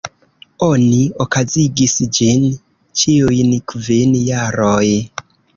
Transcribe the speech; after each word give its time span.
Oni 0.67 1.01
okazigis 1.25 1.93
ĝin 2.19 2.49
ĉiujn 3.03 3.55
kvin 3.73 4.17
jaroj. 4.33 4.85